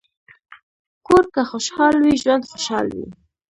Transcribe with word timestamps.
کور 1.07 1.23
که 1.33 1.41
خوشحال 1.51 1.95
وي، 2.03 2.13
ژوند 2.21 2.43
خوشحال 2.51 2.87
وي. 2.97 3.07